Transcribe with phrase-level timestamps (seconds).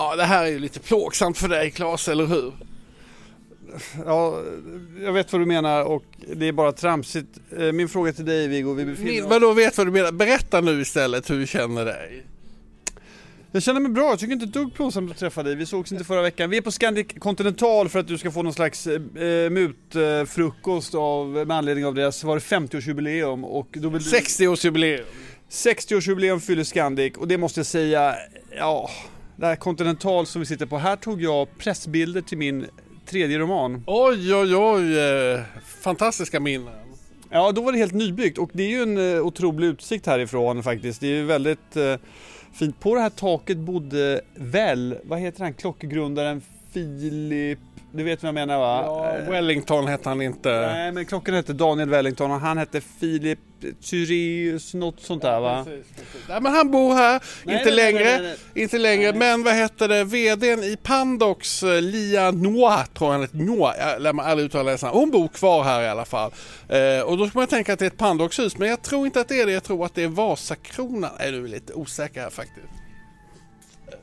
[0.00, 2.52] Ja, det här är ju lite plågsamt för dig Claes, eller hur?
[4.06, 4.42] Ja,
[5.04, 7.28] jag vet vad du menar och det är bara tramsigt.
[7.58, 9.30] Eh, min fråga till dig Viggo, vi befinner Min, oss...
[9.30, 10.12] vadå, vet vad du menar?
[10.12, 12.26] Berätta nu istället hur du känner dig.
[13.52, 15.54] Jag känner mig bra, jag tycker inte ett dugg plågsamt att träffa dig.
[15.54, 16.50] Vi sågs inte förra veckan.
[16.50, 19.00] Vi är på Scandic Continental för att du ska få någon slags eh,
[19.50, 24.10] mutfrukost av, med anledning av deras, var det 50-årsjubileum och då vill du...
[24.10, 25.04] 60-årsjubileum.
[25.50, 28.14] 60-årsjubileum fyller Scandic och det måste jag säga,
[28.58, 28.90] ja,
[29.40, 32.66] det här Continental som vi sitter på, här tog jag pressbilder till min
[33.06, 33.84] tredje roman.
[33.86, 35.44] Oj, oj, oj.
[35.80, 36.74] Fantastiska minnen.
[37.30, 40.62] Ja, då var det helt nybyggt och det är ju en eh, otrolig utsikt härifrån
[40.62, 41.00] faktiskt.
[41.00, 41.96] Det är ju väldigt eh,
[42.52, 42.80] fint.
[42.80, 47.58] På det här taket bodde väl, vad heter han, klockgrundaren Filip,
[47.92, 48.82] du vet vad jag menar va?
[48.86, 50.50] Ja, Wellington hette han inte.
[50.50, 53.38] Nej, men klockan hette Daniel Wellington och han hette Filip
[53.82, 55.64] Tyreus, något sånt där va?
[55.64, 56.28] Precis, precis.
[56.28, 58.20] Nej, men han bor här, Nej, inte nej, längre.
[58.22, 58.36] nej.
[58.54, 63.36] Inte längre, men vad hette det, VDn i Pandox, eh, Lia Noa, tror han heter,
[63.36, 64.86] Noa, jag lär mig aldrig uttala det.
[64.86, 66.30] Hon bor kvar här i alla fall.
[66.68, 69.20] Eh, och då ska man tänka att det är ett Pandox-hus, men jag tror inte
[69.20, 71.10] att det är det, jag tror att det är Vasakronan.
[71.18, 72.79] Nej, du är lite osäker här faktiskt.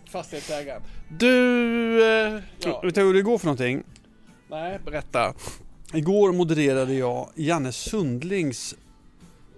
[0.10, 0.82] Fastighetsägaren.
[1.10, 3.84] Du, eh, ja, Vet du hur det går för någonting?
[4.50, 5.34] nej, berätta.
[5.94, 8.76] Igår modererade jag Janne Sundlings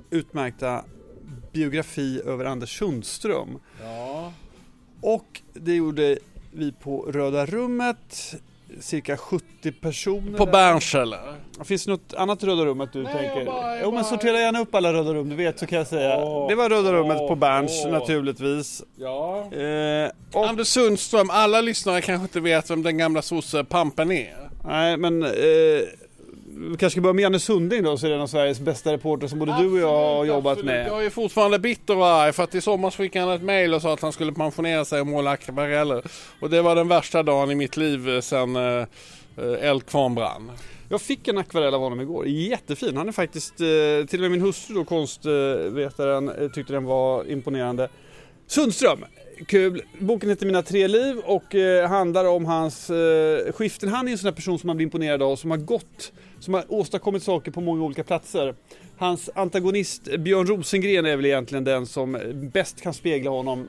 [0.09, 0.83] utmärkta
[1.52, 3.59] biografi över Anders Sundström.
[3.83, 4.33] Ja.
[5.02, 6.17] Och det gjorde
[6.52, 8.36] vi på Röda rummet,
[8.80, 10.38] cirka 70 personer.
[10.38, 10.45] På.
[10.45, 11.20] Berns eller?
[11.64, 13.38] Finns det något annat Röda rummet du Nej, tänker?
[13.38, 15.78] jag bara- jag jo men sortera gärna upp alla Röda rum, du vet så kan
[15.78, 16.17] jag säga.
[16.23, 17.92] Åh, det var Röda rummet åh, på Berns åh.
[17.92, 18.84] naturligtvis.
[18.95, 19.38] Ja.
[19.53, 24.36] Eh, och, Anders Sundström, alla lyssnare kanske inte vet vem den gamla sosse-pampen är.
[24.66, 25.30] nej men eh,
[26.60, 28.94] vi kanske ska börja med Janne Sundling då, så är det en av Sveriges bästa
[28.94, 30.66] reporter som både du och jag har jobbat absolut.
[30.66, 30.88] med.
[30.88, 33.82] Jag är fortfarande bitter och arg för att i somras skickade han ett mail och
[33.82, 36.04] sa att han skulle pensionera sig och måla akvareller.
[36.40, 38.86] Och det var den värsta dagen i mitt liv sen eh,
[39.38, 40.52] eh, Eldkvarn brann.
[40.90, 42.98] Jag fick en akvarell av honom igår, jättefin.
[42.98, 47.90] Han är faktiskt, eh, till och med min hustru då, konstvetaren, tyckte den var imponerande.
[48.48, 49.06] Sundström,
[49.48, 49.81] kul.
[50.00, 51.56] Boken heter Mina tre liv och
[51.90, 52.92] handlar om hans
[53.53, 53.90] skiften.
[53.90, 56.53] Han är en sån här person som man blir imponerad av, som har gått, som
[56.53, 58.55] har åstadkommit saker på många olika platser.
[58.97, 62.19] Hans antagonist Björn Rosengren är väl egentligen den som
[62.53, 63.67] bäst kan spegla honom.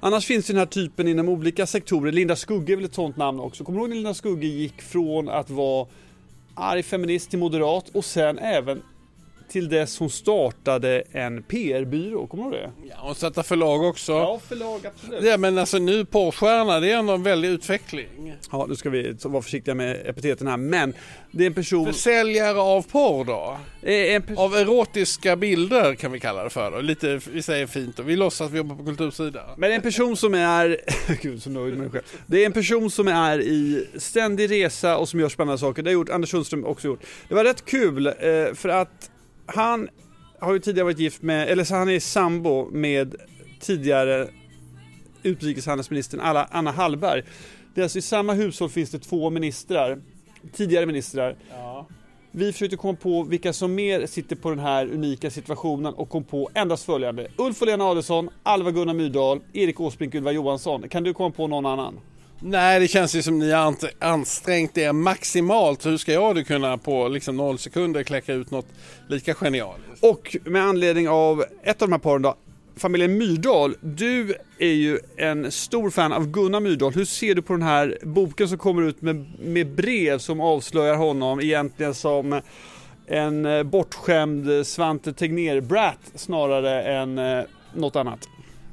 [0.00, 2.12] Annars finns den här typen inom olika sektorer.
[2.12, 3.64] Linda Skugge är väl ett sånt namn också.
[3.64, 5.86] Kommer du ihåg när Linda Skugge gick från att vara
[6.54, 8.82] arg feminist till moderat och sen även
[9.54, 12.26] till dess hon startade en PR-byrå.
[12.26, 12.88] Kommer du ihåg det?
[12.90, 14.40] Ja, och sätta förlag också.
[14.48, 15.24] förlag absolut.
[15.24, 18.34] Ja, men alltså nu porrstjärna, det är ändå en väldig utveckling.
[18.52, 20.56] Ja, nu ska vi vara försiktiga med epiteten här.
[20.56, 20.94] Men
[21.30, 21.86] det är en person...
[21.86, 23.56] Försäljare av porr då?
[23.82, 26.80] eh, En person Av erotiska bilder kan vi kalla det för då.
[26.80, 29.42] Lite, vi säger fint och vi låtsas att vi jobbar på kultursidan.
[29.56, 30.80] Men det är en person som är,
[31.22, 32.04] gud så nöjd med mig själv.
[32.26, 35.82] Det är en person som är i ständig resa och som gör spännande saker.
[35.82, 37.00] Det har gjort Anders Sundström också gjort.
[37.28, 38.12] Det var rätt kul eh,
[38.54, 39.10] för att
[39.46, 39.88] han
[40.38, 43.14] har ju tidigare varit gift med, eller så han är sambo med
[43.60, 44.28] tidigare
[45.22, 47.22] utrikeshandelsministern Anna Hallberg.
[47.74, 49.98] Det är alltså i samma hushåll finns det två ministrar,
[50.52, 51.36] tidigare ministrar.
[51.50, 51.86] Ja.
[52.30, 56.24] Vi försökte komma på vilka som mer sitter på den här unika situationen och kom
[56.24, 57.28] på endast följande.
[57.36, 60.88] Ulf och Lena Adelsohn, Alva Gunnar Myrdal, Erik Åsbrink, Ylva Johansson.
[60.88, 62.00] Kan du komma på någon annan?
[62.40, 65.86] Nej, det känns ju som ni har ansträngt er maximalt.
[65.86, 68.66] Hur ska jag då kunna på liksom noll sekunder kläcka ut något
[69.08, 70.04] lika genialiskt?
[70.04, 72.36] Och med anledning av ett av de här paren då,
[72.76, 73.76] familjen Myrdal.
[73.80, 76.92] Du är ju en stor fan av Gunnar Myrdal.
[76.92, 80.96] Hur ser du på den här boken som kommer ut med, med brev som avslöjar
[80.96, 82.40] honom egentligen som
[83.06, 88.28] en eh, bortskämd Svante Tegnér-brat snarare än eh, något annat?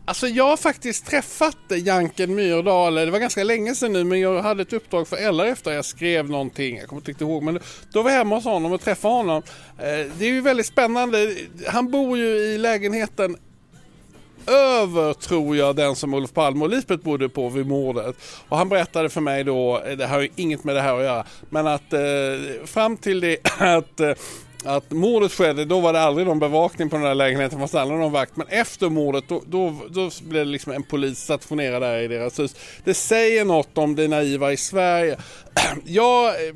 [0.05, 4.41] Alltså jag har faktiskt träffat Janken Myrdal, det var ganska länge sedan nu men jag
[4.41, 7.59] hade ett uppdrag för LRF efter jag skrev någonting, jag kommer inte ihåg men
[7.93, 9.43] då var jag hemma hos honom och träffade honom.
[9.77, 11.35] Eh, det är ju väldigt spännande,
[11.67, 13.37] han bor ju i lägenheten
[14.47, 18.15] över, tror jag, den som Olof Palme och Lisbeth bodde på vid mordet.
[18.49, 21.03] Och han berättade för mig då, eh, det har ju inget med det här att
[21.03, 24.11] göra, men att eh, fram till det att eh,
[24.65, 27.75] att mordet skedde, då var det aldrig någon bevakning på den där lägenheten, det fanns
[27.75, 28.35] aldrig någon vakt.
[28.35, 32.39] Men efter mordet, då, då, då blev det liksom en polis stationerad där i deras
[32.39, 32.55] hus.
[32.83, 35.17] Det säger något om det naiva i Sverige.
[35.85, 36.53] Jag, eh,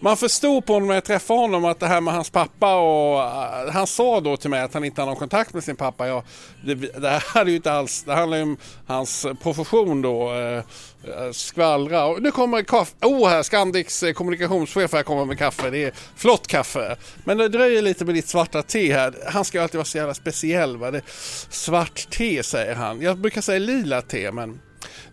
[0.00, 3.22] man förstod på honom när jag träffade honom att det här med hans pappa och
[3.22, 6.08] eh, han sa då till mig att han inte har någon kontakt med sin pappa.
[6.08, 6.22] Ja,
[6.64, 8.56] det, det här är ju inte alls, det handlar ju om
[8.86, 10.32] hans profession då.
[10.32, 10.64] Eh,
[11.08, 12.04] eh, skvallra.
[12.04, 12.94] Och nu kommer kaffe.
[13.02, 15.70] Oh, här Scandics kommunikationschef här kommer med kaffe.
[15.70, 16.96] Det är flott kaffe.
[17.24, 19.14] Men det dröjer lite med ditt svarta te här.
[19.26, 20.76] Han ska ju alltid vara så jävla speciell.
[20.76, 20.90] Va?
[20.90, 21.02] Det,
[21.48, 23.02] svart te säger han.
[23.02, 24.60] Jag brukar säga lila te men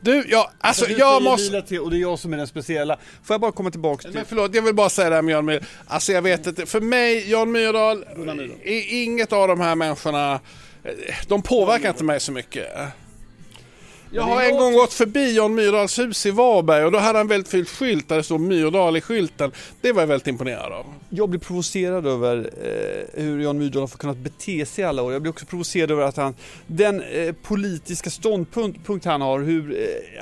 [0.01, 1.61] du, ja, alltså Du jag måste...
[1.61, 2.97] till och det är jag som är den speciella.
[3.23, 4.13] Får jag bara komma tillbaks till...
[4.13, 5.65] Men förlåt, jag vill bara säga det här med Jan Myrdal.
[5.87, 8.03] Alltså jag vet inte, för mig, Jan Myrdal.
[8.63, 10.33] är inget av de här människorna,
[10.83, 10.91] eh,
[11.27, 12.67] de påverkar inte mig så mycket.
[14.13, 17.27] Jag har en gång gått förbi Jan Myrdals hus i Varberg och då hade han
[17.27, 19.51] väldigt fint skylt där det stod Myrdal i skylten.
[19.81, 20.85] Det var jag väldigt imponerad av.
[21.09, 25.13] Jag blir provocerad över eh, hur Jan Myrdal har kunnat bete sig i alla år.
[25.13, 26.35] Jag blir också provocerad över att han,
[26.67, 29.77] den eh, politiska ståndpunkt punkt han har, hur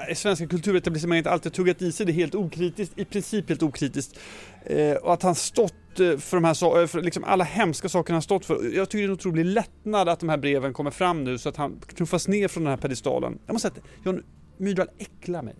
[0.09, 4.19] eh, svenska kulturetablissemanget alltid har tuggat i sig det helt okritiskt, i princip helt okritiskt.
[4.65, 8.13] Eh, och att han stått Eh, för de här eh, för liksom alla hemska saker
[8.13, 8.75] han stått för.
[8.75, 11.49] Jag tycker det är en otrolig lättnad att de här breven kommer fram nu så
[11.49, 13.39] att han knuffas ner från den här pedestalen.
[13.45, 14.23] Jag måste säga att John
[14.57, 15.55] Myrdal äcklar mig.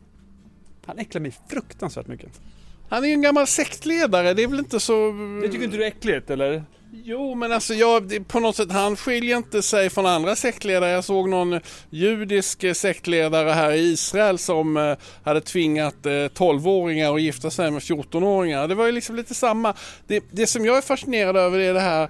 [0.86, 2.42] Han äcklar mig fruktansvärt mycket.
[2.90, 5.12] Han är ju en gammal sektledare, det är väl inte så...
[5.42, 6.64] Det tycker inte du är äckligt eller?
[7.04, 10.92] Jo, men alltså jag, på något sätt, han skiljer inte sig från andra sektledare.
[10.92, 11.60] Jag såg någon
[11.90, 17.72] judisk eh, sektledare här i Israel som eh, hade tvingat eh, 12-åringar att gifta sig
[17.72, 18.68] med 14-åringar.
[18.68, 19.74] Det var ju liksom lite samma.
[20.08, 22.10] Det, det som jag är fascinerad över är det här eh,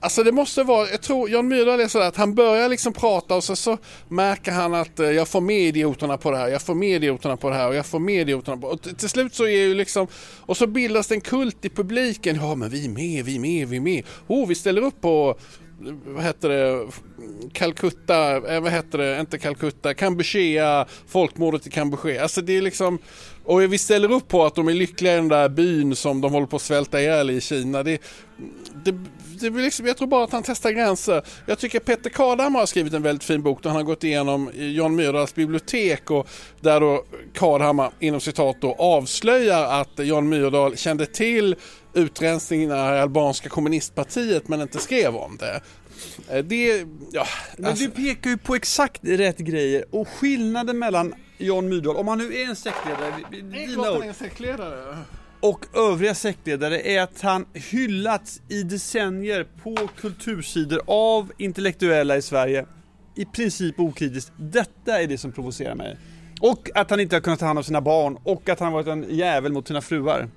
[0.00, 3.34] Alltså det måste vara, jag tror Jan Myrdal är sådär att han börjar liksom prata
[3.34, 3.78] och så, så
[4.08, 7.36] märker han att eh, jag får med idioterna på det här, jag får med idioterna
[7.36, 8.94] på det här och jag får med idioterna på och här.
[8.94, 10.06] till slut så är ju liksom
[10.40, 12.36] och så bildas det en kult i publiken.
[12.36, 14.04] Ja men vi är med, vi är med, vi är med.
[14.26, 15.36] Oh vi ställer upp på
[16.04, 16.86] vad heter det,
[17.52, 22.22] Calcutta, eh, vad heter det, inte Calcutta, Kampuchea, folkmordet i Kampuchea.
[22.22, 22.98] Alltså det är liksom,
[23.44, 26.32] och vi ställer upp på att de är lyckliga i den där byn som de
[26.32, 27.82] håller på att svälta ihjäl i Kina.
[27.82, 28.02] Det,
[28.84, 28.94] det,
[29.40, 31.22] det är liksom, jag tror bara att han testar gränser.
[31.46, 34.50] Jag tycker Peter Kadhammar har skrivit en väldigt fin bok där han har gått igenom
[34.54, 36.28] Jan Myrdals bibliotek och
[36.60, 41.56] där då Kadhammar inom citat då avslöjar att Jan Myrdal kände till
[41.94, 45.60] utrensningen i albanska kommunistpartiet men inte skrev om det.
[46.30, 51.14] Eh, Det, ja, Men alltså, du pekar ju på exakt rätt grejer och skillnaden mellan
[51.38, 54.96] Jan Myrdal, om han nu är en sektledare, dina ord, sektledare.
[55.40, 62.66] och övriga sektledare är att han hyllats i decennier på kultursidor av intellektuella i Sverige.
[63.14, 64.32] I princip okritiskt.
[64.36, 65.96] Detta är det som provocerar mig.
[66.40, 68.72] Och att han inte har kunnat ta hand om sina barn och att han har
[68.82, 70.28] varit en jävel mot sina fruar.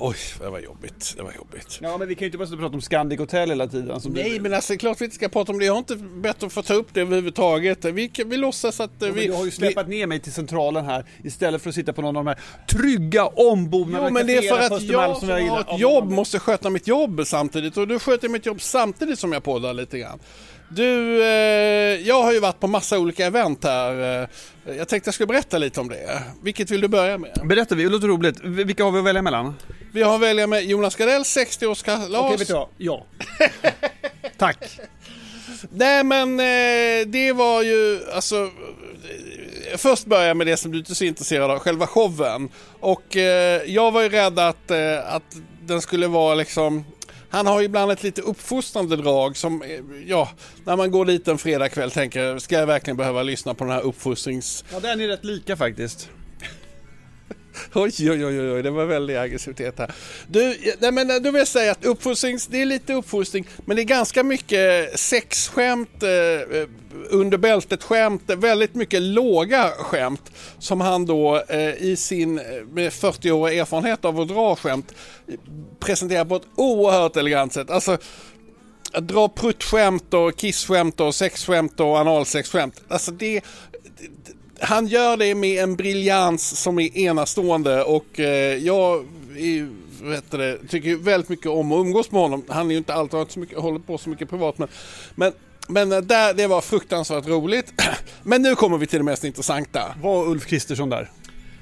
[0.00, 1.14] Oj, det var jobbigt.
[1.16, 1.78] Det var jobbigt.
[1.82, 4.00] Ja men vi kan ju inte bara prata om Scandic Hotel hela tiden.
[4.00, 4.40] Som Nej du...
[4.40, 5.64] men alltså klart vi inte ska prata om det.
[5.64, 7.84] Jag har inte bett att få ta upp det överhuvudtaget.
[7.84, 9.26] Vi, vi låtsas att eh, Ja, vi...
[9.26, 12.02] du har ju vi släpat ner mig till centralen här istället för att sitta på
[12.02, 15.36] någon av de här trygga ombonade Jo men det är för att jag som jag
[15.36, 19.18] har Ja, ett jobb måste sköta mitt jobb samtidigt och du sköter mitt jobb samtidigt
[19.18, 20.18] som jag poddar lite grann.
[20.72, 24.22] Du, eh, jag har ju varit på massa olika event här.
[24.22, 24.28] Eh,
[24.76, 26.22] jag tänkte jag skulle berätta lite om det.
[26.42, 27.40] Vilket vill du börja med?
[27.44, 28.40] Berätta, det låter roligt.
[28.44, 29.54] Vilka har vi att välja mellan?
[29.92, 32.18] Vi har att välja med Jonas Gardells 60-årskalas.
[32.18, 32.68] Okej, vet du vad?
[32.76, 33.06] Ja.
[34.38, 34.80] Tack.
[35.70, 40.78] Nej men eh, det var ju alltså eh, Först börjar jag med det som du
[40.78, 42.48] inte är så intresserad av, själva showen.
[42.80, 46.84] Och eh, jag var ju rädd att, eh, att den skulle vara liksom
[47.30, 49.68] han har ju ibland ett lite uppfostrande drag som, eh,
[50.06, 50.28] ja,
[50.64, 53.80] när man går dit en fredagkväll tänker, ska jag verkligen behöva lyssna på den här
[53.80, 54.64] uppfostrings...
[54.72, 56.08] Ja, den är rätt lika faktiskt.
[57.74, 59.92] Oj, oj, oj, oj, det var väldigt aggressivitet här.
[60.26, 63.76] Du, nej men eh, då vill jag säga att uppfostrings, det är lite uppfostring, men
[63.76, 66.10] det är ganska mycket sexskämt, eh,
[66.60, 66.68] eh
[67.10, 72.92] under bältet skämt, väldigt mycket låga skämt som han då eh, i sin, eh, med
[72.92, 74.94] 40-årig erfarenhet av att dra skämt,
[75.80, 77.70] presenterar på ett oerhört elegant sätt.
[77.70, 77.98] Alltså,
[78.92, 82.80] att dra pruttskämt och kissskämt och sexskämt och analsexskämt.
[82.88, 83.40] Alltså det,
[84.60, 89.04] han gör det med en briljans som är enastående och eh, jag
[89.36, 89.68] är,
[90.08, 92.44] vet det, tycker väldigt mycket om att umgås med honom.
[92.48, 94.68] Han är ju inte alltid har inte så mycket, håller på så mycket privat men,
[95.14, 95.32] men
[95.70, 97.72] men eh, där, det var fruktansvärt roligt.
[98.22, 99.94] Men nu kommer vi till det mest intressanta.
[100.02, 101.10] Var Ulf Kristersson där?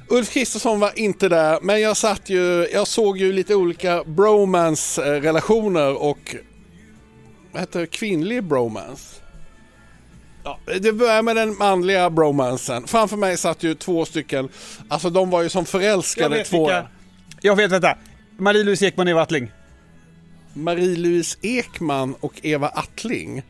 [0.08, 6.02] Ulf Kristersson var inte där, men jag satt ju, jag såg ju lite olika bromance-relationer
[6.02, 6.36] och
[7.52, 9.20] vad heter det, kvinnlig bromance.
[10.48, 12.86] Ja, det börjar med den manliga bromansen.
[12.86, 14.48] Framför mig satt ju två stycken,
[14.88, 16.70] alltså de var ju som förälskade två.
[17.40, 17.94] Jag vet, vänta.
[18.38, 19.52] Marie-Louise Ekman och Eva Attling.
[20.54, 23.42] Marie-Louise Ekman och Eva Attling.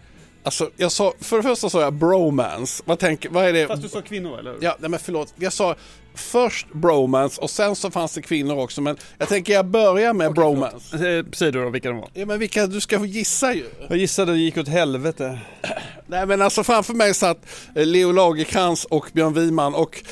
[0.43, 2.83] Alltså, jag sa, för det första sa jag bromance.
[2.87, 3.67] Vad, tänker, vad är det?
[3.67, 4.59] Fast du sa kvinnor, eller hur?
[4.61, 5.35] Ja, nej men förlåt.
[5.37, 5.77] Jag sa
[6.19, 8.81] först bromance och sen så fanns det kvinnor också.
[8.81, 10.97] Men jag tänker jag börjar med bromance.
[11.19, 12.09] Eh, Säg du då vilka de var.
[12.15, 13.65] Ja, men vilka, du ska få gissa ju.
[13.89, 15.39] Jag gissade det gick åt helvete.
[16.07, 17.39] Nej men alltså framför mig satt
[17.75, 20.03] eh, Leo Lagerkrans och Björn Wiman och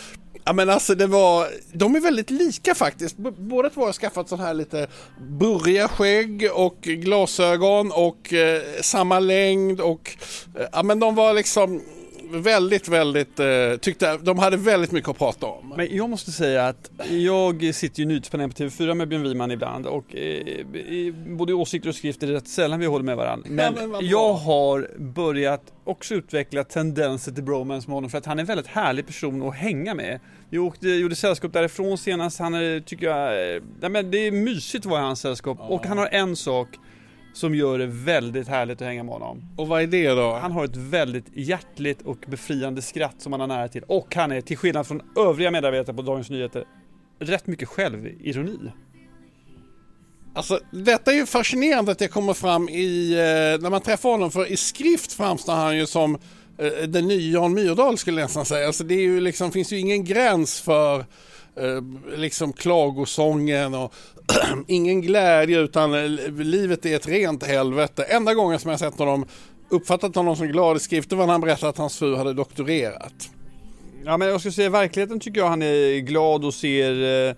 [0.49, 3.17] Ja men alltså det var, de är väldigt lika faktiskt.
[3.17, 4.87] B- båda två har skaffat sån här lite
[5.41, 10.17] burriga skägg och glasögon och eh, samma längd och
[10.59, 11.83] eh, ja men de var liksom
[12.31, 13.47] väldigt, väldigt, eh,
[13.81, 15.75] tyckte de hade väldigt mycket att prata om.
[15.77, 19.87] Men jag måste säga att jag sitter ju nyhetspanel på TV4 med Björn Wiman ibland
[19.87, 23.49] och eh, både åsikter och skrifter är rätt sällan vi håller med varandra.
[23.51, 28.27] Men, Ja, men jag har börjat också utveckla tendenser till bromance med honom för att
[28.27, 30.21] han är en väldigt härlig person att hänga med.
[30.51, 34.33] Jag åkte, gjorde sällskap därifrån senast, han är, tycker jag, eh, nej men det är
[34.33, 36.69] mysigt att vara i hans sällskap och han har en sak
[37.37, 39.43] som gör det väldigt härligt att hänga med honom.
[39.57, 40.33] Och vad är det då?
[40.33, 43.83] Han har ett väldigt hjärtligt och befriande skratt som han har nära till.
[43.83, 46.65] Och han är, till skillnad från övriga medarbetare på Dagens Nyheter,
[47.19, 48.59] rätt mycket självironi.
[50.35, 54.31] Alltså, detta är ju fascinerande att det kommer fram i, eh, när man träffar honom,
[54.31, 56.19] för i skrift framstår han ju som
[56.59, 58.67] Eh, den nya Jan Myrdal skulle jag nästan säga.
[58.67, 60.99] Alltså, det är ju liksom, finns ju ingen gräns för
[61.57, 61.83] eh,
[62.17, 63.95] liksom klagosången och
[64.67, 68.03] ingen glädje utan eh, livet är ett rent helvete.
[68.03, 69.27] Enda gången som jag sett honom
[69.69, 72.33] uppfattat honom som glad i skrift det var när han berättade att hans fru hade
[72.33, 73.31] doktorerat.
[74.05, 77.29] Ja men jag skulle säga i verkligheten tycker jag han är glad och ser...
[77.29, 77.35] Eh,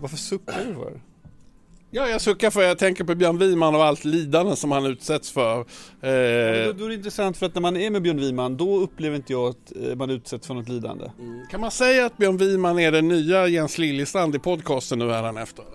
[0.00, 1.00] varför suckar du för?
[1.96, 5.30] Ja, jag suckar för jag tänker på Björn Wiman och allt lidande som han utsätts
[5.30, 5.58] för.
[5.60, 8.76] Eh, då, då är det intressant för att när man är med Björn Wiman då
[8.78, 11.10] upplever inte jag att eh, man utsätts för något lidande.
[11.50, 15.64] Kan man säga att Björn Wiman är den nya Jens Liljestrand i podcasten nu efter?
[15.64, 15.74] Vet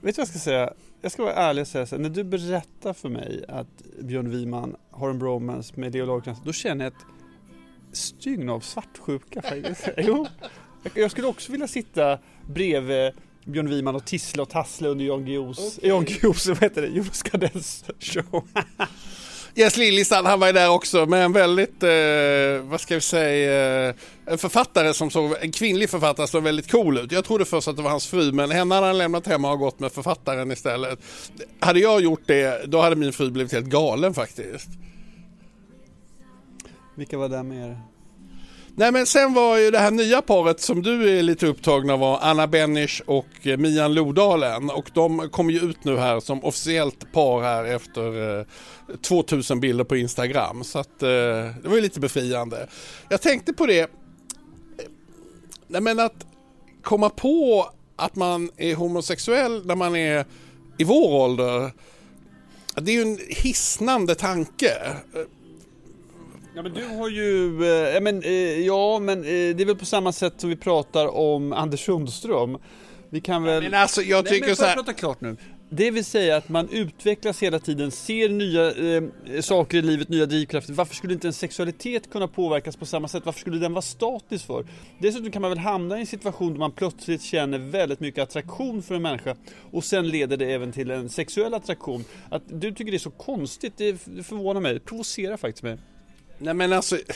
[0.00, 0.72] vad jag ska säga?
[1.00, 4.30] Jag ska vara ärlig och säga så här, när du berättar för mig att Björn
[4.30, 7.06] Wiman har en bromance med Leo Lagercrantz, då känner jag ett
[7.92, 9.88] stygn av svartsjuka faktiskt.
[9.96, 10.26] Jo,
[10.94, 12.18] jag skulle också vilja sitta
[12.54, 13.12] bredvid
[13.46, 17.22] Björn Wiman och tissla och tassla under Jan Guillous, Jan Guillous, vad heter det, Jonas
[17.22, 18.48] Gardells show.
[19.54, 23.88] Jens Liljestrand, han var ju där också med en väldigt, eh, vad ska vi säga,
[23.88, 23.94] eh,
[24.26, 27.12] en författare som såg, en kvinnlig författare som såg väldigt cool ut.
[27.12, 29.58] Jag trodde först att det var hans fru men henne hade han lämnat hemma och
[29.58, 30.98] gått med författaren istället.
[31.60, 34.68] Hade jag gjort det, då hade min fru blivit helt galen faktiskt.
[36.94, 37.80] Vilka var där med er?
[38.78, 41.98] Nej men sen var ju det här nya paret som du är lite upptagna av
[42.00, 46.44] var Anna Benish och eh, Mian Lodalen och de kom ju ut nu här som
[46.44, 48.46] officiellt par här efter eh,
[49.02, 52.68] 2000 bilder på Instagram så att eh, det var ju lite befriande.
[53.08, 53.90] Jag tänkte på det,
[55.66, 56.26] nej men att
[56.82, 57.66] komma på
[57.96, 60.24] att man är homosexuell när man är
[60.78, 61.70] i vår ålder
[62.80, 64.72] det är ju en hisnande tanke.
[66.56, 67.46] Ja men du har ju,
[67.94, 71.16] eh, men, eh, ja, men eh, det är väl på samma sätt som vi pratar
[71.16, 72.58] om Anders Sundström.
[73.10, 73.62] Vi kan väl...
[73.62, 74.82] Men alltså jag Nej, tycker men så får jag här.
[74.82, 75.36] prata klart nu?
[75.70, 80.26] Det vill säga att man utvecklas hela tiden, ser nya eh, saker i livet, nya
[80.26, 80.72] drivkrafter.
[80.72, 83.22] Varför skulle inte en sexualitet kunna påverkas på samma sätt?
[83.26, 84.66] Varför skulle den vara statisk för?
[84.98, 88.82] Dessutom kan man väl hamna i en situation där man plötsligt känner väldigt mycket attraktion
[88.82, 89.36] för en människa
[89.72, 92.04] och sen leder det även till en sexuell attraktion.
[92.30, 93.96] Att du tycker det är så konstigt, det
[94.26, 95.78] förvånar mig, det provocerar faktiskt mig.
[96.38, 96.98] Nej men alltså.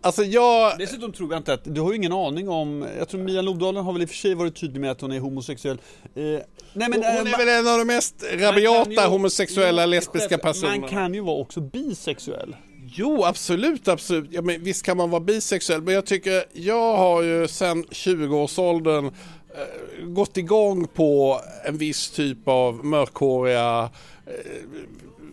[0.00, 0.78] Alltså jag.
[0.78, 3.84] Dessutom tror jag inte att, du har ju ingen aning om, jag tror Mia Lodalen
[3.84, 5.78] har väl i och för sig varit tydlig med att hon är homosexuell.
[6.14, 9.90] Eh, nej men, Hon eh, är väl en av de mest rabiata ju- homosexuella Jo,
[9.90, 10.76] lesbiska personerna.
[10.80, 12.56] Man kan ju vara också bisexuell.
[12.86, 14.28] Jo absolut, absolut.
[14.32, 19.06] Ja, men visst kan man vara bisexuell men jag tycker jag har ju sedan 20-årsåldern
[19.06, 23.90] eh, gått igång på en viss typ av mörkhåriga
[24.26, 24.32] eh,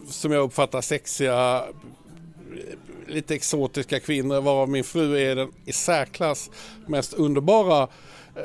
[0.09, 1.63] som jag uppfattar sexiga
[3.11, 6.49] lite exotiska kvinnor varav min fru är den i särklass
[6.87, 7.83] mest underbara
[8.35, 8.41] eh,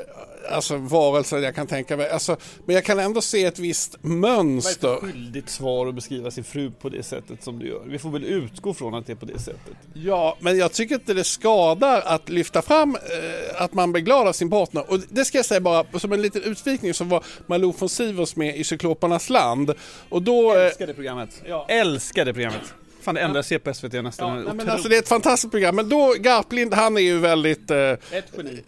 [0.51, 2.09] alltså varelsen jag kan tänka mig.
[2.09, 4.87] Alltså, men jag kan ändå se ett visst Vad är mönster.
[4.93, 7.81] det för skyldigt svar att beskriva sin fru på det sättet som du gör?
[7.87, 9.73] Vi får väl utgå från att det är på det sättet.
[9.93, 14.27] Ja, men jag tycker inte det skadar att lyfta fram eh, att man blir glad
[14.27, 14.91] av sin partner.
[14.91, 18.35] Och det ska jag säga bara som en liten utvikning så var Malou von Sivers
[18.35, 19.73] med i Cyklopernas land.
[20.09, 20.55] Och då...
[20.55, 21.41] eh, Älskar det programmet.
[21.67, 22.73] Älskar det programmet.
[23.07, 24.37] Fan det enda jag ser på SVT nästan.
[24.37, 25.75] Ja, nej, men alltså det är ett fantastiskt program.
[25.75, 27.71] Men då, Garplind, han är ju väldigt...
[27.71, 28.63] Eh, Ett geni.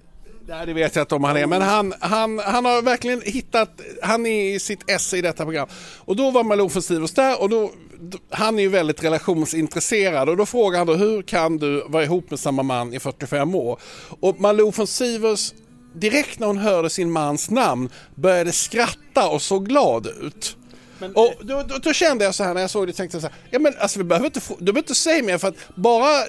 [0.47, 3.69] Nej, det vet jag inte om han är, men han, han, han har verkligen hittat,
[4.01, 5.67] han är i sitt esse i detta program.
[5.97, 10.29] Och då var Malou von Sivers där och då, då, han är ju väldigt relationsintresserad
[10.29, 13.55] och då frågar han då hur kan du vara ihop med samma man i 45
[13.55, 13.79] år?
[14.19, 15.53] Och Malou von Sivers,
[15.93, 20.55] direkt när hon hörde sin mans namn, började skratta och såg glad ut.
[20.99, 23.21] Men, Och då, då, då kände jag så här när jag såg det, tänkte jag
[23.21, 25.55] så här, ja men alltså vi behöver inte, du behöver inte säga mer för att
[25.75, 26.23] bara,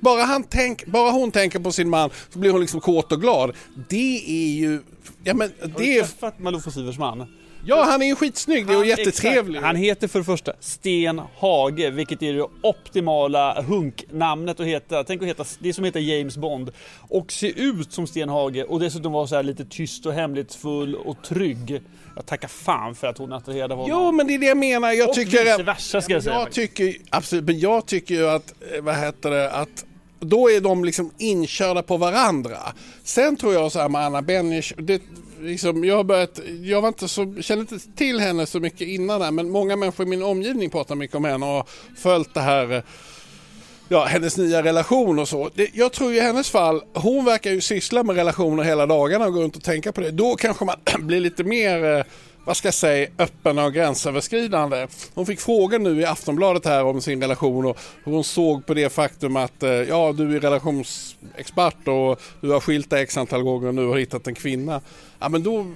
[0.00, 3.20] bara, han tänk, bara hon tänker på sin man så blir hon liksom kåt och
[3.20, 3.56] glad.
[3.88, 4.80] Det är ju,
[5.24, 7.26] ja men Har du det träffat Malou von Sivers man?
[7.66, 9.56] Ja, han är ju skitsnygg och jättetrevlig.
[9.56, 9.66] Exakt.
[9.66, 15.04] Han heter för det första Sten Hage, vilket är det optimala hunknamnet att heta.
[15.04, 16.70] Tänk att heta, det är som heter James Bond.
[17.08, 20.94] Och se ut som Sten Hage och dessutom vara så här lite tyst och hemlighetsfull
[20.94, 21.80] och trygg.
[22.16, 23.90] Jag tackar fan för att hon attraherade honom.
[23.90, 24.92] Jo, men det är det jag menar.
[24.92, 25.44] Jag och tycker...
[25.44, 26.34] vice versa ska jag säga.
[26.34, 29.84] Jag tycker, absolut, men jag tycker ju att, eh, vad heter det, att
[30.20, 32.58] då är de liksom inkörda på varandra.
[33.04, 35.02] Sen tror jag så här med Anna Benish, det,
[35.40, 39.20] liksom, jag, har börjat, jag var inte så, kände inte till henne så mycket innan
[39.20, 42.40] där, men många människor i min omgivning pratar mycket om henne och har följt det
[42.40, 42.82] här eh,
[43.88, 45.50] ja, hennes nya relation och så.
[45.54, 49.32] Det, jag tror i hennes fall, hon verkar ju syssla med relationer hela dagarna och
[49.32, 50.10] gå runt och tänka på det.
[50.10, 50.76] Då kanske man
[51.06, 52.04] blir lite mer eh,
[52.44, 54.86] vad ska jag säga, öppen och gränsöverskridande.
[55.14, 58.74] Hon fick frågan nu i Aftonbladet här om sin relation och hur hon såg på
[58.74, 63.42] det faktum att eh, ja, du är relationsexpert och du har skilt dig x antal
[63.42, 64.80] gånger och nu har hittat en kvinna.
[65.24, 65.66] Ja, men då,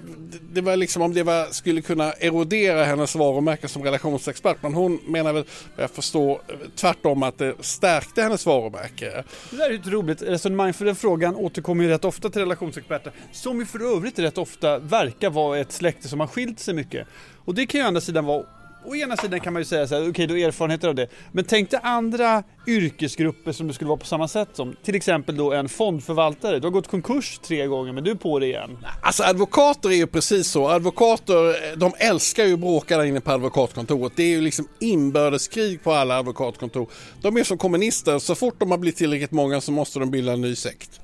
[0.53, 4.57] det var liksom om det var, skulle kunna erodera hennes varumärke som relationsexpert.
[4.61, 5.45] Men hon menar väl,
[5.77, 6.41] jag förstår,
[6.77, 9.25] tvärtom att det stärkte hennes varumärke.
[9.51, 13.13] Det där är ett roligt resonemang för den frågan återkommer ju rätt ofta till relationsexperter.
[13.33, 17.07] Som ju för övrigt rätt ofta verkar vara ett släkte som har skilt sig mycket.
[17.45, 18.45] Och det kan ju å andra sidan vara
[18.89, 20.95] Å ena sidan kan man ju säga så här, okej okay, du har erfarenheter av
[20.95, 21.09] det.
[21.33, 24.77] Men tänk dig andra yrkesgrupper som du skulle vara på samma sätt som.
[24.85, 26.59] Till exempel då en fondförvaltare.
[26.59, 28.79] Du har gått konkurs tre gånger men du är på det igen.
[29.03, 30.69] Alltså advokater är ju precis så.
[30.69, 34.13] Advokater, de älskar ju att bråka där inne på advokatkontoret.
[34.17, 36.89] Det är ju liksom inbördeskrig på alla advokatkontor.
[37.23, 38.19] De är som kommunister.
[38.19, 41.01] Så fort de har blivit tillräckligt många så måste de bilda en ny sekt.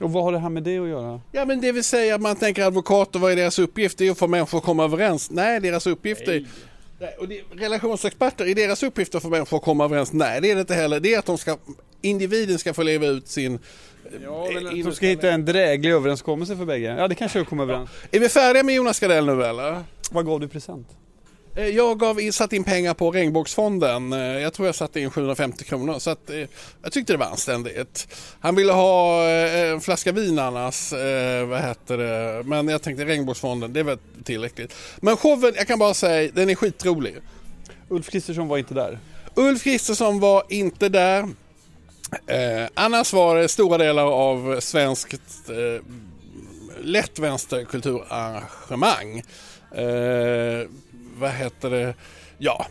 [0.00, 1.20] Och vad har det här med det att göra?
[1.32, 3.98] Ja men det vill säga att man tänker advokater, vad är deras uppgift?
[3.98, 5.30] Det är att få människor att komma överens.
[5.30, 6.46] Nej, deras uppgift är
[7.18, 10.12] och det, relationsexperter, är deras uppgift få människor att komma överens?
[10.12, 11.00] Nej, det är det inte heller.
[11.00, 11.56] Det är att de ska,
[12.02, 13.58] individen ska få leva ut sin...
[14.22, 16.96] Ja, men att de ska hitta en dräglig överenskommelse för bägge.
[16.98, 17.90] Ja, det kanske jag kommer överens.
[18.02, 18.08] Ja.
[18.16, 19.82] Är vi färdiga med Jonas Gardell nu eller?
[20.10, 20.88] Vad gav du present?
[21.56, 24.12] Eh, jag gav, satt in pengar på Regnbågsfonden.
[24.12, 25.98] Eh, jag tror jag satte in 750 kronor.
[25.98, 26.36] Så att, eh,
[26.82, 28.08] jag tyckte det var anständigt.
[28.40, 30.92] Han ville ha en flaska vin annars.
[31.48, 32.42] Vad heter det?
[32.44, 34.74] Men jag tänkte Regnbågsfonden, det var tillräckligt.
[34.96, 37.16] Men showen, jag kan bara säga, den är skitrolig.
[37.88, 38.98] Ulf Kristersson var inte där.
[39.34, 41.28] Ulf Kristersson var inte där.
[42.26, 45.82] Eh, annars var det stora delar av svenskt eh,
[46.82, 49.22] lätt vänsterkulturarrangemang.
[49.74, 50.68] Eh,
[51.18, 51.94] vad heter det?
[52.38, 52.66] Ja.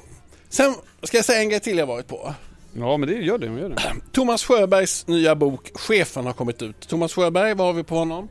[0.50, 2.34] Sen ska jag säga en grej till jag varit på.
[2.74, 3.46] Ja, men det gör det.
[3.46, 3.82] Gör det.
[4.12, 6.88] Thomas Sjöbergs nya bok Chefen har kommit ut.
[6.88, 8.30] Thomas Sjöberg, vad har vi på honom?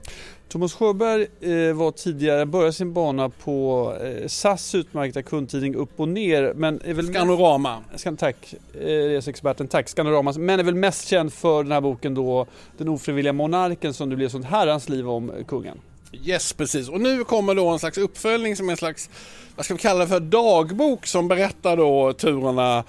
[0.48, 6.08] Thomas Sjöberg eh, var tidigare, började sin bana på eh, SAS utmärkta kundtidning Upp och
[6.08, 6.52] Ner.
[6.54, 7.78] Men är väl Skanorama.
[7.96, 9.68] Ska, tack, eh, reseexperten.
[9.68, 10.32] Tack, Skanorama.
[10.38, 12.46] Men är väl mest känd för den här boken då,
[12.78, 15.78] Den ofrivilliga monarken som det blev sånt herrans liv om kungen.
[16.12, 16.88] Yes, precis.
[16.88, 19.10] Och nu kommer då en slags uppföljning som en slags,
[19.56, 22.84] vad ska vi kalla det för, dagbok som berättar då turerna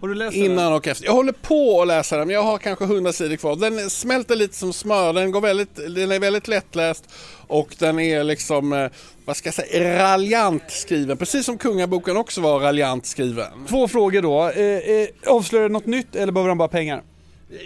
[0.00, 1.06] har du läst Innan och efter.
[1.06, 3.56] Jag håller på att läsa den, men jag har kanske 100 sidor kvar.
[3.56, 7.04] Den smälter lite som smör, den, går väldigt, den är väldigt lättläst
[7.46, 8.90] och den är liksom, eh,
[9.24, 11.16] vad ska jag säga, raljant skriven.
[11.16, 13.66] Precis som Kungaboken också var raljant skriven.
[13.68, 14.48] Två frågor då.
[14.48, 17.02] Eh, eh, avslöjar något nytt eller behöver han bara pengar?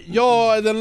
[0.07, 0.77] Ja, den,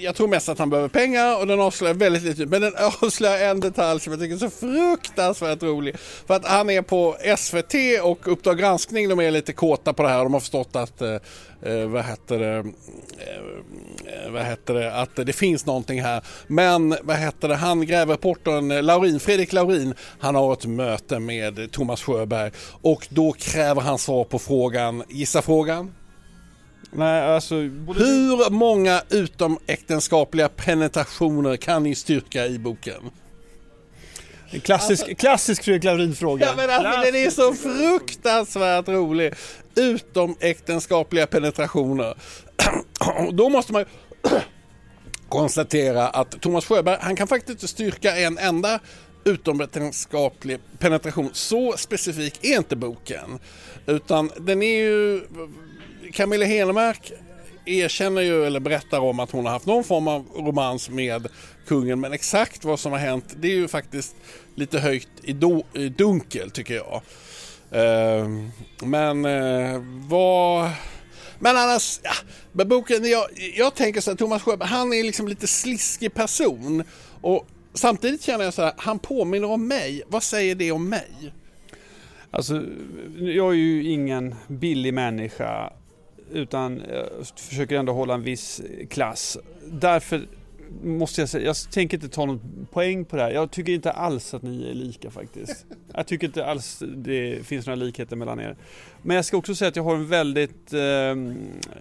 [0.00, 2.46] jag tror mest att han behöver pengar och den avslöjar väldigt lite.
[2.46, 5.96] Men den avslöjar en detalj som jag tycker är så fruktansvärt rolig.
[5.98, 10.08] För att han är på SVT och Uppdrag granskning, de är lite kåta på det
[10.08, 10.24] här.
[10.24, 11.14] De har förstått att, eh,
[11.62, 16.22] eh, vad heter det, eh, vad heter det, att det finns någonting här.
[16.46, 22.02] Men vad heter det, han grävreportern Laurin, Fredrik Laurin, han har ett möte med Thomas
[22.02, 22.50] Sjöberg
[22.82, 25.92] och då kräver han svar på frågan, gissa frågan?
[26.90, 33.10] Nej, alltså, Hur många utomäktenskapliga penetrationer kan ni styrka i boken?
[34.50, 36.46] En klassisk, alltså, klassisk Fredrik Laurin-fråga.
[36.46, 39.34] Ja, men alltså, den är så fruktansvärt rolig.
[39.74, 42.14] Utomäktenskapliga penetrationer.
[43.32, 43.84] Då måste man
[45.28, 48.80] konstatera att Thomas Sjöberg, han kan faktiskt inte styrka en enda
[49.24, 51.30] utomäktenskaplig penetration.
[51.32, 53.38] Så specifik är inte boken.
[53.86, 55.20] Utan den är ju
[56.12, 57.12] Camilla Henemark
[57.64, 61.28] erkänner ju eller berättar om att hon har haft någon form av romans med
[61.66, 64.16] kungen men exakt vad som har hänt det är ju faktiskt
[64.54, 67.02] lite höjt i, do, i dunkel tycker jag.
[67.70, 68.28] Eh,
[68.82, 70.70] men eh, vad...
[71.38, 72.12] Men annars, ja,
[72.52, 76.84] med boken, jag, jag tänker så här, Thomas Sjöberg, han är liksom lite sliskig person
[77.20, 80.02] och samtidigt känner jag så här, han påminner om mig.
[80.08, 81.32] Vad säger det om mig?
[82.30, 82.62] Alltså,
[83.18, 85.72] jag är ju ingen billig människa
[86.32, 89.38] utan jag försöker ändå hålla en viss klass.
[89.70, 90.26] Därför
[90.82, 93.30] måste jag säga, jag tänker inte ta någon poäng på det här.
[93.30, 95.66] Jag tycker inte alls att ni är lika faktiskt.
[95.94, 98.56] Jag tycker inte alls det finns några likheter mellan er.
[99.06, 100.80] Men jag ska också säga att jag har en väldigt eh,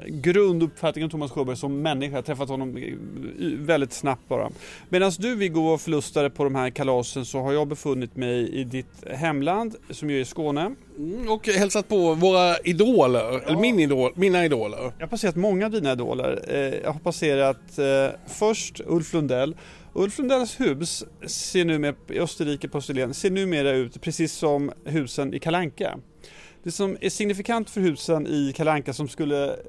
[0.07, 2.11] grund uppfattning om Thomas Sjöberg som människa.
[2.11, 2.77] Jag har träffat honom
[3.57, 4.49] väldigt snabbt bara.
[4.89, 8.63] Medan du Viggo var förlustare på de här kalasen så har jag befunnit mig i
[8.63, 10.75] ditt hemland som ju är Skåne.
[10.97, 13.39] Mm, och hälsat på våra idoler, ja.
[13.39, 14.79] eller min idol, mina idoler.
[14.79, 16.45] Jag har passerat många av dina idoler.
[16.47, 19.55] Eh, jag har passerat eh, först Ulf Lundell
[19.97, 25.33] Ulf Lundells hus ser numera, i Österrike på Österlen ser numera ut precis som husen
[25.33, 25.97] i Kalanka.
[26.65, 29.59] Det som är signifikant för husen i Kalanka som skulle eh,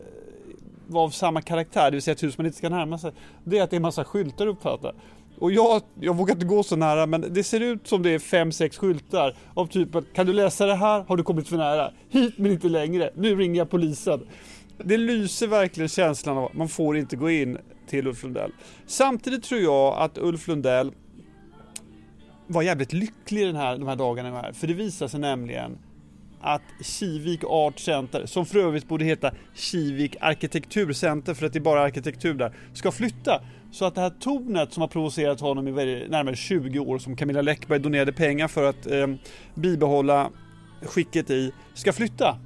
[0.87, 3.13] vara av samma karaktär, det vill säga ett hus man inte ska närma sig,
[3.45, 4.95] det är att det är en massa skyltar uppfattar.
[5.39, 8.19] Och jag, jag vågar inte gå så nära men det ser ut som det är
[8.19, 11.05] fem sex skyltar av typen Kan du läsa det här?
[11.09, 11.93] Har du kommit för nära?
[12.09, 13.11] Hit men inte längre.
[13.15, 14.27] Nu ringer jag polisen.
[14.79, 18.53] Det lyser verkligen känslan av att man får inte gå in till Ulf Lundell.
[18.87, 20.93] Samtidigt tror jag att Ulf Lundell
[22.47, 24.31] var jävligt lycklig den här, de här dagarna.
[24.31, 25.79] Här, för det visar sig nämligen
[26.47, 31.61] att Kivik Art Center, som för övrigt borde heta Kivik Arkitekturcenter för att det är
[31.61, 33.43] bara arkitektur där, ska flytta.
[33.73, 37.43] Så att det här tornet som har provocerat honom i närmare 20 år, som Camilla
[37.43, 39.07] Läckberg donerade pengar för att eh,
[39.55, 40.31] bibehålla
[40.83, 42.39] skicket i, ska flytta.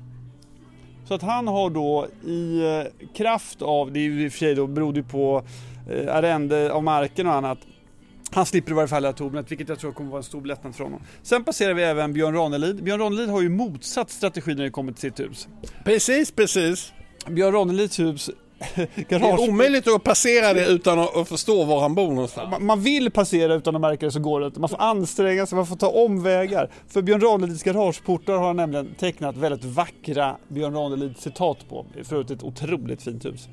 [1.05, 4.39] Så att han har då i eh, kraft av, det är ju i och för
[4.39, 5.43] sig då berodde på
[5.91, 7.59] eh, arrende av marken och annat,
[8.33, 10.45] han slipper i varje fall det här tornet, vilket jag tror kommer vara en stor
[10.45, 11.03] lättnad för honom.
[11.23, 12.85] Sen passerar vi även Björn Ranelid.
[12.85, 15.49] Björn Ranelid har ju motsatt strategi när det kommer till sitt hus.
[15.85, 16.93] Precis, precis.
[17.29, 18.31] Björn Ranelids hus
[19.09, 22.55] det är omöjligt att passera det utan att förstå var han bor någonstans.
[22.61, 24.61] Man vill passera utan att märka det så går det inte.
[24.61, 26.71] Man får anstränga sig, man får ta omvägar.
[26.89, 31.87] För Björn Ranelids garageportar har han nämligen tecknat väldigt vackra Björn Ranelid citat på.
[32.05, 33.49] För övrigt ett otroligt fint hus.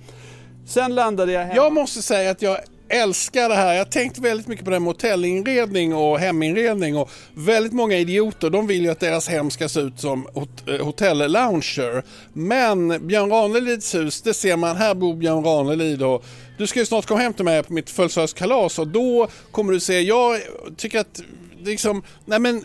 [0.65, 1.55] Sen landade jag hemma.
[1.55, 2.57] Jag måste säga att jag
[2.89, 3.73] älskar det här.
[3.73, 8.49] Jag har tänkt väldigt mycket på det med hotellinredning och heminredning och väldigt många idioter
[8.49, 12.03] de vill ju att deras hem ska se ut som hot eh, hotell-lounger.
[12.33, 16.25] Men Björn Ranelids hus, det ser man, här bor Björn Ranelid och
[16.57, 19.79] du ska ju snart komma hem till mig på mitt födelsedagskalas och då kommer du
[19.79, 20.41] se, jag
[20.77, 21.21] tycker att
[21.63, 22.63] liksom, nej men,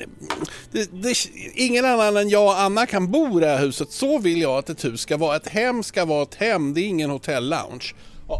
[0.73, 1.15] det, det,
[1.55, 3.93] ingen annan än jag och Anna kan bo i det här huset.
[3.93, 5.37] Så vill jag att ett hus ska vara.
[5.37, 7.95] Ett hem ska vara ett hem, det är ingen hotell-lounge.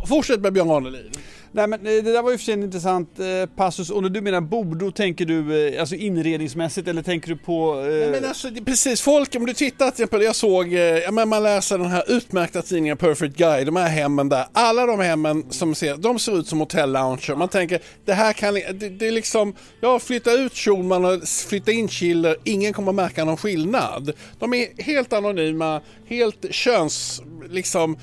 [0.09, 1.19] fortsätt med Björn Ranelid.
[1.55, 3.91] Nej men eh, det där var ju för sig en intressant eh, passus.
[3.91, 7.81] Och när du menar bord, då tänker du eh, alltså inredningsmässigt eller tänker du på...
[7.81, 7.87] Eh...
[7.87, 11.43] Nej, men alltså, precis, folk, om du tittar till exempel, jag såg, ja, men man
[11.43, 14.47] läser den här utmärkta tidningen Perfect Guide, de här hemmen där.
[14.53, 17.37] Alla de hemmen som ser, de ser ut som hotell-lounger.
[17.37, 21.73] Man tänker, det här kan, det, det är liksom, ja flytta ut Schulman och flytta
[21.73, 24.13] in Schiller, ingen kommer märka någon skillnad.
[24.39, 27.97] De är helt anonyma, helt köns, liksom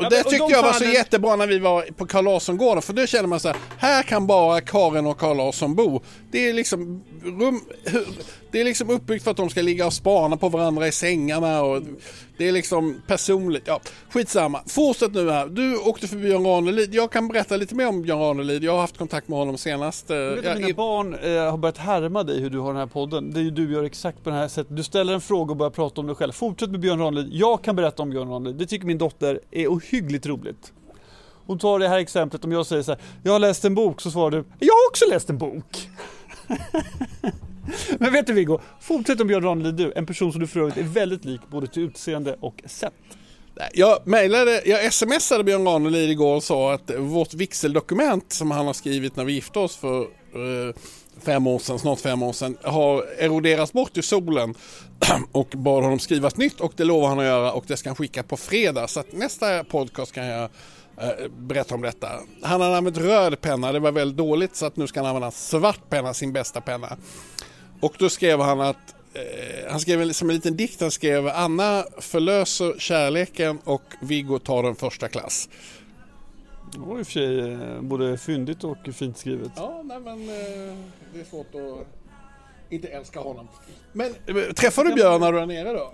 [0.00, 2.82] och ja, det tyckte och jag var så jättebra när vi var på Carl Larsson-gården
[2.82, 6.00] för då känner man så här, här kan bara Karin och Carl Larsson bo.
[6.30, 7.60] Det är liksom rum,
[8.50, 11.62] det är liksom uppbyggt för att de ska ligga och spana på varandra i sängarna
[11.62, 11.82] och
[12.40, 13.62] det är liksom personligt.
[13.66, 14.60] Ja, skitsamma.
[14.66, 15.46] Fortsätt nu här.
[15.46, 16.94] Du åkte förbi Björn Ranelid.
[16.94, 18.64] Jag kan berätta lite mer om Björn Ranelid.
[18.64, 20.10] Jag har haft kontakt med honom senast.
[20.10, 23.30] Jag vet, mina barn eh, har börjat härma dig hur du har den här podden.
[23.32, 24.76] Det är ju du gör exakt på det här sättet.
[24.76, 26.32] Du ställer en fråga och börjar prata om dig själv.
[26.32, 27.28] Fortsätt med Björn Ranelid.
[27.32, 28.56] Jag kan berätta om Björn Ranelid.
[28.56, 30.72] Det tycker min dotter är ohyggligt roligt.
[31.46, 34.00] Hon tar det här exemplet om jag säger så här, jag har läst en bok,
[34.00, 35.88] så svarar du, jag har också läst en bok.
[37.98, 40.76] Men vet du Viggo, fortsätt om Björn Ranelid du, en person som du för övrigt
[40.76, 42.92] är väldigt lik både till utseende och sätt.
[43.72, 48.72] Jag mejlade, jag smsade Björn Ranelid igår och sa att vårt vigseldokument som han har
[48.72, 50.74] skrivit när vi gifte oss för eh,
[51.22, 54.54] fem år sedan, snart fem år sedan, har eroderats bort i solen
[55.32, 57.88] och bad honom skriva ett nytt och det lovar han att göra och det ska
[57.88, 58.88] han skicka på fredag.
[58.88, 60.42] Så att nästa podcast kan jag
[60.96, 62.08] eh, berätta om detta.
[62.42, 65.30] Han har använt röd penna, det var väldigt dåligt så att nu ska han använda
[65.30, 66.96] svart penna, sin bästa penna.
[67.80, 71.84] Och då skrev han att eh, han skrev som en liten dikt, han skrev Anna
[71.98, 75.48] förlöser kärleken och Viggo tar den första klass.
[76.72, 79.52] Det var i och för sig eh, både fyndigt och fint skrivet.
[79.56, 80.76] Ja, nej men eh,
[81.14, 81.86] det är svårt att
[82.70, 83.48] inte älska honom.
[83.92, 84.14] Men
[84.54, 85.92] träffade du Björn när du var nere då?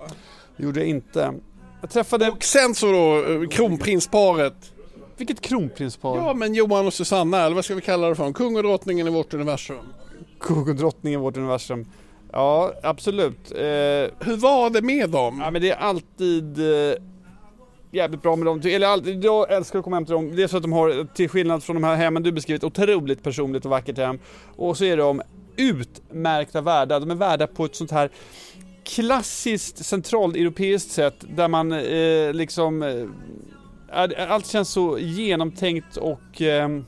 [0.56, 1.34] Gjorde jag inte.
[1.80, 2.30] Jag träffade...
[2.30, 4.72] Och sen så då kronprinsparet.
[5.16, 6.16] Vilket kronprinspar?
[6.16, 8.32] Ja men Johan och Susanna, eller vad ska vi kalla det för?
[8.32, 9.76] Kung och drottningen i vårt universum.
[10.40, 11.86] Kung och drottningen i vårt universum.
[12.32, 13.52] Ja, absolut.
[13.52, 13.58] Eh...
[14.20, 15.40] Hur var det med dem?
[15.44, 16.96] Ja men det är alltid eh
[17.90, 18.60] jävligt bra med dem.
[18.64, 20.36] Eller jag älskar att komma hem till dem.
[20.36, 23.64] Dels för att de har, till skillnad från de här hemmen du beskrivit, otroligt personligt
[23.64, 24.18] och vackert hem.
[24.56, 25.22] Och så är de
[25.56, 27.00] utmärkta värdar.
[27.00, 28.10] De är värdar på ett sånt här
[28.84, 32.82] klassiskt centraleuropeiskt sätt där man eh, liksom...
[32.82, 33.04] Eh,
[34.28, 36.82] allt känns så genomtänkt och eh, i-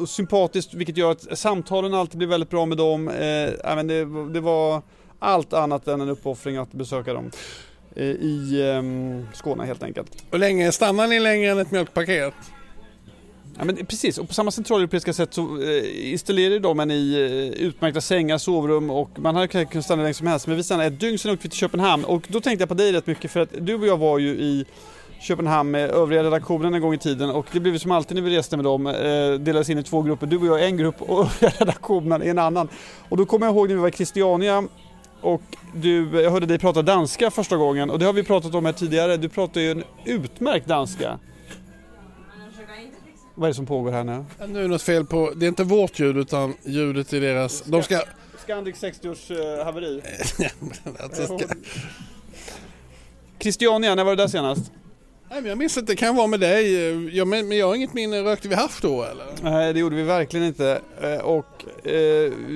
[0.00, 3.08] och sympatiskt vilket gör att samtalen alltid blir väldigt bra med dem.
[3.08, 4.82] Eh, men det, det var
[5.18, 7.30] allt annat än en uppoffring att besöka dem
[7.96, 10.24] eh, i eh, Skåne helt enkelt.
[10.30, 12.34] Hur länge stannar ni längre än ett mjölkpaket?
[13.58, 17.62] Ja, men precis, och på samma centraleuropeiska sätt så eh, installerade de en i eh,
[17.66, 20.46] utmärkta sängar, sovrum och man hade kunnat stanna länge som helst.
[20.46, 22.74] Men vi stannade ett dygn, sen åkte vi till Köpenhamn och då tänkte jag på
[22.74, 24.64] dig rätt mycket för att du och jag var ju i
[25.20, 28.36] Köpenhamn med övriga redaktionen en gång i tiden och det blev som alltid när vi
[28.36, 28.92] reste med dem, eh,
[29.32, 30.26] delades in i två grupper.
[30.26, 32.68] Du och jag i en grupp och övriga redaktionen i en annan.
[33.08, 34.68] Och då kommer jag ihåg när vi var i Christiania
[35.20, 35.42] och
[35.74, 38.72] du, jag hörde dig prata danska första gången och det har vi pratat om här
[38.72, 39.16] tidigare.
[39.16, 41.18] Du pratar ju en utmärkt danska.
[43.34, 44.24] Vad är det som pågår här nu?
[44.46, 47.62] Nu är det något fel på, det är inte vårt ljud utan ljudet i deras.
[47.62, 48.00] De ska...
[48.42, 50.02] Scandic 60-års uh, haveri.
[51.02, 51.38] alltså.
[53.38, 54.72] Christiania, när var det där senast?
[55.30, 56.72] Nej, men jag minns inte, det kan vara med dig.
[57.16, 59.26] Jag, men, jag har inget minne, rökte vi haft då eller?
[59.42, 60.80] Nej, det gjorde vi verkligen inte.
[61.02, 61.92] Eh, Och eh,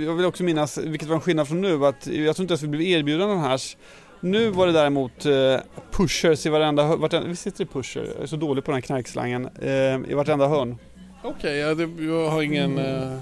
[0.04, 2.62] jag vill också minnas, vilket var en skillnad från nu, att jag tror inte ens
[2.62, 3.76] vi blev erbjudna någon hasch.
[4.20, 5.56] Nu var det däremot eh,
[5.90, 6.96] pushers i varenda.
[6.96, 9.48] Vartenda, vi sitter i pusher, jag är så dålig på den här knarkslangen.
[9.62, 9.70] Eh,
[10.10, 10.76] I vartenda hörn.
[11.22, 12.78] Okej, ja, det- jag har ingen...
[12.78, 13.18] eh,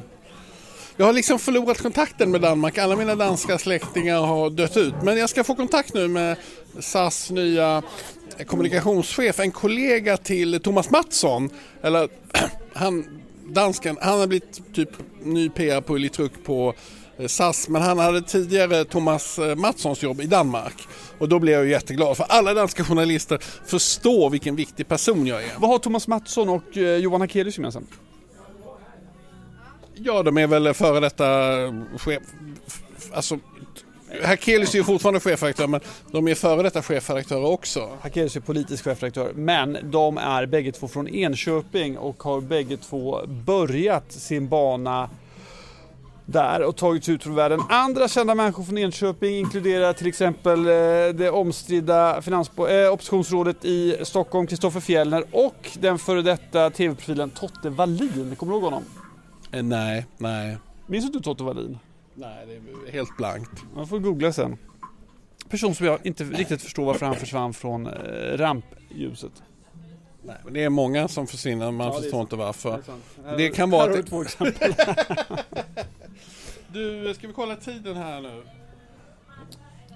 [0.96, 2.78] Jag har liksom förlorat kontakten med Danmark.
[2.78, 4.94] Alla mina danska släktingar har dött ut.
[5.02, 6.36] Men jag ska få kontakt nu med
[6.80, 7.82] SAS nya
[8.46, 9.40] kommunikationschef.
[9.40, 11.50] En kollega till Thomas Mattsson.
[11.82, 12.08] Eller
[12.72, 13.04] han,
[13.46, 14.88] dansken, han har blivit typ
[15.22, 16.74] ny PR på Litruk på
[17.18, 17.68] eh, SAS.
[17.68, 20.88] Men han hade tidigare Thomas eh, Mattssons jobb i Danmark.
[21.18, 22.16] Och då blev jag jätteglad.
[22.16, 25.52] För alla danska journalister förstår vilken viktig person jag är.
[25.58, 27.90] Vad har Thomas Mattsson och eh, Johan Hakelius gemensamt?
[29.94, 31.26] Ja, de är väl före detta
[31.98, 32.22] chef...
[33.12, 33.38] Alltså,
[34.24, 37.88] Hakelius är ju fortfarande chefredaktör men de är före detta chefredaktörer också.
[38.00, 43.20] Hakelius är politisk chefredaktör, men de är bägge två från Enköping och har bägge två
[43.26, 45.10] börjat sin bana
[46.26, 47.60] där och tagit sig ut från världen.
[47.68, 53.96] Andra kända människor från Enköping inkluderar till exempel eh, det omstridda finansbo- eh, oppositionsrådet i
[54.02, 58.36] Stockholm, Kristoffer Fjellner och den före detta tv-profilen Totte Wallin.
[58.36, 58.82] Kommer du ihåg honom?
[59.52, 60.56] Eh, nej, nej.
[60.86, 61.78] Minns du inte Totte Wallin?
[62.14, 63.50] Nej, det är helt blankt.
[63.74, 64.56] Man får googla sen.
[65.48, 67.92] Person som jag inte riktigt förstår varför han försvann från eh,
[68.36, 69.42] rampljuset.
[70.24, 72.82] Nej, men det är många som försvinner, man Ja, det förstår inte varför.
[73.26, 74.74] Här- Det kan vara här har du det- två exempel.
[76.72, 78.42] Du, ska vi kolla tiden här nu?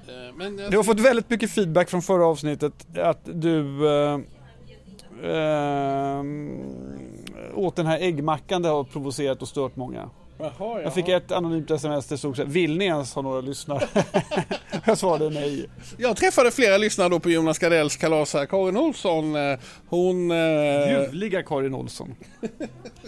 [0.09, 0.71] Eh, Men jag...
[0.71, 4.21] Du har fått väldigt mycket feedback från förra avsnittet att du eh,
[5.31, 6.25] eh,
[7.55, 10.11] åt den här äggmackan det har provocerat och stört många.
[10.39, 10.83] Jaha, jaha.
[10.83, 13.89] Jag fick ett anonymt sms det stod så här, vill ni ens ha några lyssnare?
[14.85, 15.69] jag svarade nej.
[15.99, 18.47] Jag träffade flera lyssnare då på Jonas Gardells kalas här.
[18.47, 20.31] Karin Olsson, eh, hon...
[20.31, 20.37] eh,
[20.91, 22.15] Ljuvliga Karin Olsson.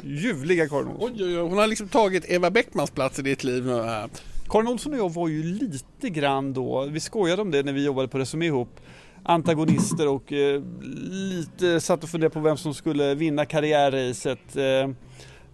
[0.03, 1.11] Ljuvliga Karin Olsson.
[1.17, 4.09] Oj, oj, oj, hon har liksom tagit Eva Bäckmans plats i ditt liv nu här.
[4.49, 7.85] Karin Olsson och jag var ju lite grann då, vi skojade om det när vi
[7.85, 8.81] jobbade på Resumé ihop,
[9.23, 10.63] antagonister och eh,
[11.11, 14.57] lite satt och funderade på vem som skulle vinna karriärracet.
[14.57, 14.91] Eh,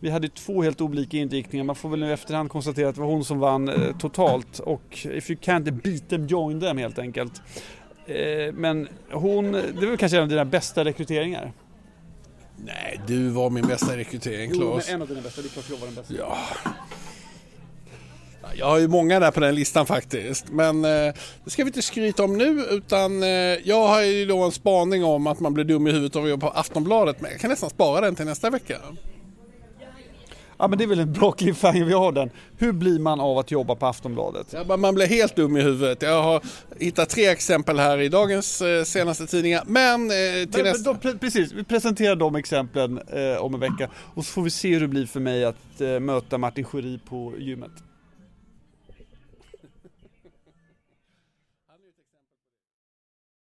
[0.04, 3.00] vi hade två helt olika inriktningar, man får väl nu i efterhand konstatera att det
[3.00, 6.98] var hon som vann eh, totalt och if you can't beat them, join them helt
[6.98, 7.42] enkelt.
[8.06, 11.52] Eh, men hon, det var kanske en av dina bästa rekryteringar.
[12.56, 14.88] Nej, du var min bästa rekrytering, Claes.
[14.88, 16.14] en av dina bästa, det är klart jag var den bästa.
[16.18, 16.36] Ja.
[18.54, 20.50] Jag har ju många där på den listan faktiskt.
[20.50, 21.14] Men eh,
[21.44, 23.28] det ska vi inte skryta om nu utan eh,
[23.64, 26.30] jag har ju då en spaning om att man blir dum i huvudet av att
[26.30, 27.20] jobba på Aftonbladet.
[27.20, 28.78] Men jag kan nästan spara den till nästa vecka.
[30.58, 32.30] Ja men det är väl en bra cliffhanger, vi har den.
[32.58, 34.46] Hur blir man av att jobba på Aftonbladet?
[34.68, 36.02] Ja, Man blir helt dum i huvudet.
[36.02, 36.42] Jag har
[36.80, 39.62] hittat tre exempel här i dagens eh, senaste tidningar.
[39.66, 40.14] Men eh,
[40.50, 40.92] till Men, nästa...
[40.92, 44.50] men pre- precis, vi presenterar de exemplen eh, om en vecka och så får vi
[44.50, 47.70] se hur det blir för mig att eh, möta Martin Schori på gymmet.